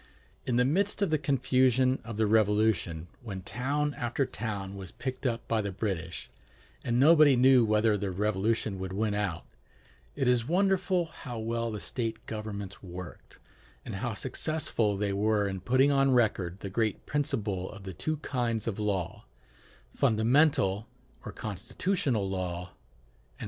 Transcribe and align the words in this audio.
In 0.47 0.55
the 0.55 0.65
midst 0.65 1.03
of 1.03 1.11
the 1.11 1.19
confusion 1.19 2.01
of 2.03 2.17
the 2.17 2.25
Revolution, 2.25 3.07
when 3.21 3.43
town 3.43 3.93
after 3.93 4.25
town 4.25 4.75
was 4.75 4.91
picked 4.91 5.27
up 5.27 5.47
by 5.47 5.61
the 5.61 5.71
British, 5.71 6.27
and 6.83 6.99
nobody 6.99 7.35
knew 7.35 7.63
whether 7.63 7.95
the 7.95 8.09
Revolution 8.09 8.79
would 8.79 8.93
win 8.93 9.13
out, 9.13 9.45
it 10.15 10.27
is 10.27 10.47
wonderful 10.47 11.05
how 11.05 11.37
well 11.37 11.69
the 11.69 11.79
state 11.79 12.25
governments 12.25 12.81
worked, 12.81 13.37
and 13.85 13.93
how 13.97 14.15
successful 14.15 14.97
they 14.97 15.13
were 15.13 15.47
in 15.47 15.61
putting 15.61 15.91
on 15.91 16.09
record 16.09 16.61
the 16.61 16.71
great 16.71 17.05
principle 17.05 17.69
of 17.71 17.83
the 17.83 17.93
two 17.93 18.17
kinds 18.17 18.67
of 18.67 18.79
law, 18.79 19.25
fundamental 19.93 20.87
or 21.23 21.31
constitutional 21.31 22.27
law, 22.27 22.59
and 22.69 22.69
statute 22.69 22.73
law. 22.75 22.75